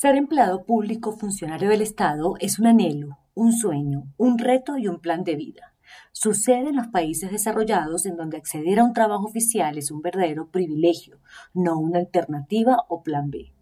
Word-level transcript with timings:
Ser 0.00 0.16
empleado 0.16 0.64
público 0.64 1.12
funcionario 1.12 1.68
del 1.68 1.82
Estado 1.82 2.36
es 2.40 2.58
un 2.58 2.66
anhelo, 2.66 3.18
un 3.34 3.52
sueño, 3.52 4.04
un 4.16 4.38
reto 4.38 4.78
y 4.78 4.88
un 4.88 4.98
plan 4.98 5.24
de 5.24 5.36
vida. 5.36 5.74
Sucede 6.12 6.70
en 6.70 6.76
los 6.76 6.86
países 6.86 7.30
desarrollados 7.30 8.06
en 8.06 8.16
donde 8.16 8.38
acceder 8.38 8.78
a 8.78 8.84
un 8.84 8.94
trabajo 8.94 9.26
oficial 9.26 9.76
es 9.76 9.90
un 9.90 10.00
verdadero 10.00 10.48
privilegio, 10.48 11.18
no 11.52 11.78
una 11.78 11.98
alternativa 11.98 12.78
o 12.88 13.02
plan 13.02 13.28
B. 13.30 13.52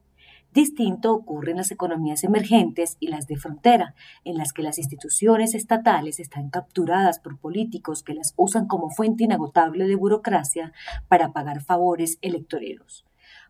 Distinto 0.54 1.12
ocurre 1.12 1.50
en 1.50 1.56
las 1.56 1.72
economías 1.72 2.22
emergentes 2.22 2.98
y 3.00 3.08
las 3.08 3.26
de 3.26 3.36
frontera, 3.36 3.96
en 4.22 4.36
las 4.36 4.52
que 4.52 4.62
las 4.62 4.78
instituciones 4.78 5.56
estatales 5.56 6.20
están 6.20 6.50
capturadas 6.50 7.18
por 7.18 7.40
políticos 7.40 8.04
que 8.04 8.14
las 8.14 8.34
usan 8.36 8.68
como 8.68 8.90
fuente 8.90 9.24
inagotable 9.24 9.88
de 9.88 9.96
burocracia 9.96 10.72
para 11.08 11.32
pagar 11.32 11.62
favores 11.62 12.16
electoreros 12.22 13.07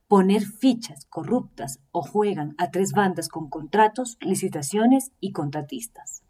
poner 0.08 0.42
fichas 0.42 1.04
corruptas 1.10 1.80
o 1.92 2.02
juegan 2.02 2.54
a 2.56 2.70
tres 2.70 2.92
bandas 2.92 3.28
con 3.28 3.50
contratos, 3.50 4.16
licitaciones 4.20 5.12
y 5.20 5.32
contratistas. 5.32 6.22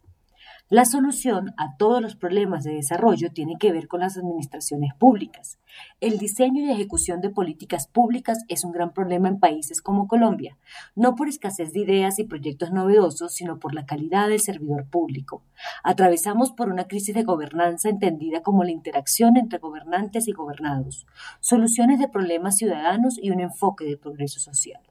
La 0.71 0.85
solución 0.85 1.55
a 1.57 1.79
todos 1.79 2.03
los 2.03 2.15
problemas 2.15 2.63
de 2.63 2.75
desarrollo 2.75 3.33
tiene 3.33 3.57
que 3.59 3.73
ver 3.73 3.89
con 3.89 4.01
las 4.01 4.19
administraciones 4.19 4.93
públicas. 4.93 5.59
El 5.99 6.19
diseño 6.19 6.63
y 6.63 6.71
ejecución 6.71 7.23
de 7.23 7.31
políticas 7.31 7.89
públicas 7.89 8.45
es 8.49 8.65
un 8.65 8.73
gran 8.73 8.93
problema 8.93 9.29
en 9.29 9.41
países 9.41 9.81
como 9.81 10.07
Colombia, 10.07 10.59
no 10.95 11.15
por 11.15 11.27
escasez 11.27 11.73
de 11.73 11.81
ideas 11.81 12.19
y 12.19 12.25
proyectos 12.25 12.71
novedosos, 12.71 13.33
sino 13.33 13.59
por 13.59 13.75
la 13.75 13.87
calidad 13.87 14.29
del 14.29 14.41
servidor 14.41 14.85
público. 14.91 15.43
Atravesamos 15.85 16.53
por 16.53 16.69
una 16.69 16.87
crisis 16.87 17.15
de 17.15 17.23
gobernanza 17.23 17.89
entendida 17.89 18.43
como 18.43 18.63
la 18.63 18.71
interacción 18.71 19.39
entre 19.39 19.61
gobernantes 19.61 20.29
y 20.29 20.33
gobernados, 20.33 21.07
soluciones 21.41 21.99
de 21.99 22.09
problemas 22.09 22.59
ciudadanos 22.59 23.19
y 23.19 23.31
un 23.31 23.41
enfoque 23.41 23.87
de 23.87 23.97
progreso 23.97 24.39
social. 24.39 24.83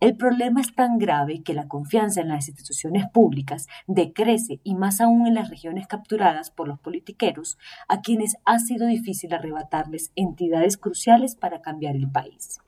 El 0.00 0.16
problema 0.16 0.60
es 0.60 0.74
tan 0.74 0.98
grave 0.98 1.42
que 1.42 1.54
la 1.54 1.68
confianza 1.68 2.20
en 2.20 2.28
las 2.28 2.48
instituciones 2.48 3.08
públicas 3.08 3.66
decrece 3.86 4.60
y 4.62 4.74
más 4.74 5.00
aún 5.00 5.26
en 5.26 5.34
las 5.34 5.50
regiones 5.50 5.86
capturadas 5.86 6.50
por 6.50 6.68
los 6.68 6.78
politiqueros, 6.78 7.58
a 7.88 8.00
quienes 8.00 8.36
ha 8.44 8.58
sido 8.58 8.86
difícil 8.86 9.32
arrebatarles 9.32 10.12
entidades 10.16 10.76
cruciales 10.76 11.34
para 11.34 11.62
cambiar 11.62 11.96
el 11.96 12.10
país. 12.10 12.60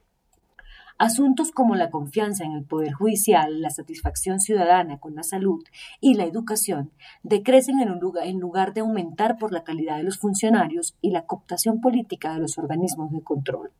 Asuntos 1.00 1.52
como 1.52 1.76
la 1.76 1.90
confianza 1.90 2.42
en 2.42 2.54
el 2.54 2.64
Poder 2.64 2.92
Judicial, 2.92 3.62
la 3.62 3.70
satisfacción 3.70 4.40
ciudadana 4.40 4.98
con 4.98 5.14
la 5.14 5.22
salud 5.22 5.62
y 6.00 6.14
la 6.14 6.24
educación 6.24 6.90
decrecen 7.22 7.78
en, 7.78 8.00
lugar, 8.00 8.26
en 8.26 8.40
lugar 8.40 8.74
de 8.74 8.80
aumentar 8.80 9.38
por 9.38 9.52
la 9.52 9.62
calidad 9.62 9.98
de 9.98 10.02
los 10.02 10.18
funcionarios 10.18 10.96
y 11.00 11.12
la 11.12 11.24
cooptación 11.24 11.80
política 11.80 12.34
de 12.34 12.40
los 12.40 12.58
organismos 12.58 13.12
de 13.12 13.22
control. 13.22 13.70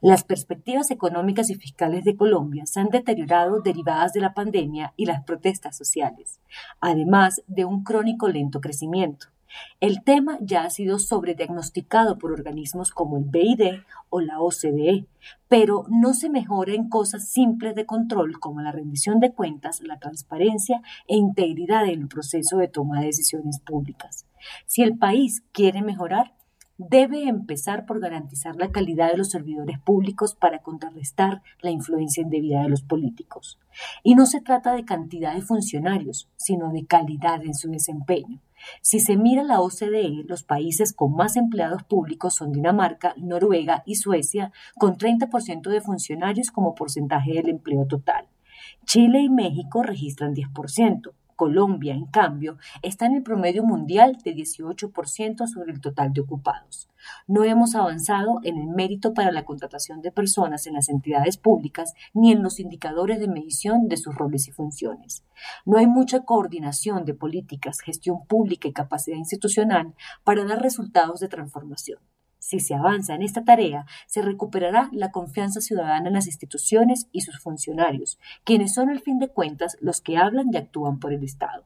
Las 0.00 0.24
perspectivas 0.24 0.90
económicas 0.90 1.50
y 1.50 1.54
fiscales 1.54 2.04
de 2.04 2.16
Colombia 2.16 2.66
se 2.66 2.80
han 2.80 2.88
deteriorado 2.88 3.60
derivadas 3.60 4.12
de 4.12 4.20
la 4.20 4.34
pandemia 4.34 4.92
y 4.96 5.06
las 5.06 5.24
protestas 5.24 5.76
sociales, 5.76 6.40
además 6.80 7.42
de 7.46 7.64
un 7.64 7.82
crónico 7.82 8.28
lento 8.28 8.60
crecimiento. 8.60 9.28
El 9.80 10.02
tema 10.02 10.38
ya 10.40 10.64
ha 10.64 10.70
sido 10.70 10.98
sobrediagnosticado 10.98 12.18
por 12.18 12.32
organismos 12.32 12.90
como 12.90 13.16
el 13.16 13.24
BID 13.24 13.80
o 14.10 14.20
la 14.20 14.40
OCDE, 14.40 15.06
pero 15.48 15.84
no 15.88 16.14
se 16.14 16.30
mejora 16.30 16.74
en 16.74 16.88
cosas 16.88 17.28
simples 17.28 17.74
de 17.74 17.86
control 17.86 18.38
como 18.40 18.60
la 18.60 18.72
rendición 18.72 19.20
de 19.20 19.32
cuentas, 19.32 19.80
la 19.80 19.98
transparencia 19.98 20.82
e 21.06 21.16
integridad 21.16 21.86
en 21.86 22.02
el 22.02 22.08
proceso 22.08 22.58
de 22.58 22.68
toma 22.68 23.00
de 23.00 23.06
decisiones 23.06 23.60
públicas. 23.60 24.26
Si 24.66 24.82
el 24.82 24.98
país 24.98 25.42
quiere 25.52 25.82
mejorar, 25.82 26.34
debe 26.78 27.24
empezar 27.24 27.86
por 27.86 27.98
garantizar 27.98 28.54
la 28.54 28.70
calidad 28.70 29.10
de 29.10 29.18
los 29.18 29.30
servidores 29.30 29.80
públicos 29.80 30.36
para 30.36 30.60
contrarrestar 30.60 31.42
la 31.60 31.70
influencia 31.70 32.22
indebida 32.22 32.62
de 32.62 32.68
los 32.68 32.82
políticos. 32.82 33.58
Y 34.04 34.14
no 34.14 34.26
se 34.26 34.40
trata 34.40 34.72
de 34.72 34.84
cantidad 34.84 35.34
de 35.34 35.42
funcionarios, 35.42 36.28
sino 36.36 36.70
de 36.70 36.86
calidad 36.86 37.42
en 37.42 37.54
su 37.54 37.68
desempeño. 37.68 38.40
Si 38.80 39.00
se 39.00 39.16
mira 39.16 39.42
la 39.42 39.60
OCDE, 39.60 40.24
los 40.26 40.44
países 40.44 40.92
con 40.92 41.14
más 41.14 41.36
empleados 41.36 41.82
públicos 41.82 42.34
son 42.34 42.52
Dinamarca, 42.52 43.14
Noruega 43.16 43.82
y 43.84 43.96
Suecia, 43.96 44.52
con 44.76 44.96
30% 44.96 45.70
de 45.70 45.80
funcionarios 45.80 46.50
como 46.50 46.74
porcentaje 46.74 47.34
del 47.34 47.48
empleo 47.48 47.86
total. 47.86 48.26
Chile 48.84 49.20
y 49.20 49.28
México 49.28 49.82
registran 49.82 50.34
10%. 50.34 51.12
Colombia, 51.38 51.94
en 51.94 52.06
cambio, 52.06 52.58
está 52.82 53.06
en 53.06 53.14
el 53.14 53.22
promedio 53.22 53.62
mundial 53.62 54.18
de 54.24 54.34
18% 54.34 55.46
sobre 55.46 55.72
el 55.72 55.80
total 55.80 56.12
de 56.12 56.20
ocupados. 56.20 56.88
No 57.28 57.44
hemos 57.44 57.76
avanzado 57.76 58.40
en 58.42 58.58
el 58.58 58.66
mérito 58.66 59.14
para 59.14 59.30
la 59.30 59.44
contratación 59.44 60.02
de 60.02 60.10
personas 60.10 60.66
en 60.66 60.74
las 60.74 60.88
entidades 60.88 61.36
públicas 61.36 61.94
ni 62.12 62.32
en 62.32 62.42
los 62.42 62.58
indicadores 62.58 63.20
de 63.20 63.28
medición 63.28 63.86
de 63.86 63.98
sus 63.98 64.16
roles 64.16 64.48
y 64.48 64.50
funciones. 64.50 65.22
No 65.64 65.78
hay 65.78 65.86
mucha 65.86 66.24
coordinación 66.24 67.04
de 67.04 67.14
políticas, 67.14 67.82
gestión 67.82 68.26
pública 68.26 68.66
y 68.66 68.72
capacidad 68.72 69.16
institucional 69.16 69.94
para 70.24 70.44
dar 70.44 70.60
resultados 70.60 71.20
de 71.20 71.28
transformación. 71.28 72.00
Si 72.38 72.60
se 72.60 72.74
avanza 72.74 73.14
en 73.14 73.22
esta 73.22 73.44
tarea, 73.44 73.84
se 74.06 74.22
recuperará 74.22 74.88
la 74.92 75.10
confianza 75.10 75.60
ciudadana 75.60 76.08
en 76.08 76.14
las 76.14 76.26
instituciones 76.26 77.08
y 77.12 77.22
sus 77.22 77.40
funcionarios, 77.40 78.18
quienes 78.44 78.74
son 78.74 78.90
al 78.90 79.00
fin 79.00 79.18
de 79.18 79.28
cuentas 79.28 79.76
los 79.80 80.00
que 80.00 80.16
hablan 80.16 80.48
y 80.52 80.56
actúan 80.56 80.98
por 80.98 81.12
el 81.12 81.24
Estado. 81.24 81.64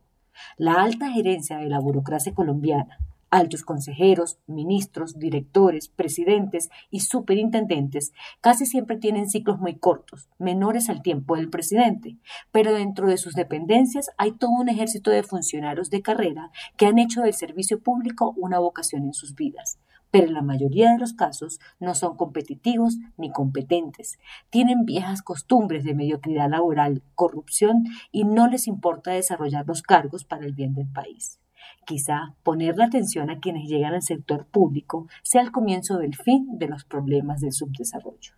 La 0.56 0.83
alta 0.83 1.10
gerencia 1.10 1.59
de 1.59 1.69
la 1.69 1.78
burocracia 1.78 2.34
colombiana, 2.34 2.99
altos 3.33 3.62
consejeros, 3.65 4.38
ministros, 4.47 5.19
directores, 5.19 5.88
presidentes 5.88 6.71
y 6.91 7.00
superintendentes 7.00 8.12
casi 8.41 8.66
siempre 8.66 8.99
tienen 8.99 9.28
ciclos 9.28 9.59
muy 9.59 9.77
cortos, 9.77 10.28
menores 10.39 10.91
al 10.91 11.03
tiempo 11.03 11.37
del 11.37 11.49
presidente, 11.49 12.19
pero 12.50 12.75
dentro 12.75 13.09
de 13.09 13.16
sus 13.16 13.34
dependencias 13.34 14.10
hay 14.19 14.33
todo 14.33 14.50
un 14.53 14.69
ejército 14.69 15.10
de 15.10 15.22
funcionarios 15.22 15.89
de 15.89 16.03
carrera 16.03 16.50
que 16.77 16.87
han 16.87 16.99
hecho 16.99 17.22
del 17.22 17.34
servicio 17.34 17.81
público 17.81 18.34
una 18.37 18.59
vocación 18.59 19.04
en 19.04 19.15
sus 19.15 19.34
vidas 19.34 19.78
pero 20.12 20.28
en 20.28 20.34
la 20.34 20.42
mayoría 20.42 20.92
de 20.92 20.98
los 20.98 21.14
casos 21.14 21.58
no 21.80 21.96
son 21.96 22.16
competitivos 22.16 22.98
ni 23.16 23.32
competentes. 23.32 24.18
Tienen 24.50 24.84
viejas 24.84 25.22
costumbres 25.22 25.82
de 25.82 25.94
mediocridad 25.94 26.48
laboral, 26.48 27.02
corrupción 27.16 27.84
y 28.12 28.24
no 28.24 28.46
les 28.46 28.68
importa 28.68 29.10
desarrollar 29.10 29.66
los 29.66 29.82
cargos 29.82 30.24
para 30.24 30.44
el 30.44 30.52
bien 30.52 30.74
del 30.74 30.86
país. 30.86 31.40
Quizá 31.86 32.34
poner 32.42 32.76
la 32.76 32.84
atención 32.84 33.30
a 33.30 33.40
quienes 33.40 33.68
llegan 33.68 33.94
al 33.94 34.02
sector 34.02 34.46
público 34.46 35.08
sea 35.22 35.42
el 35.42 35.50
comienzo 35.50 35.98
del 35.98 36.14
fin 36.14 36.46
de 36.58 36.68
los 36.68 36.84
problemas 36.84 37.40
del 37.40 37.52
subdesarrollo. 37.52 38.34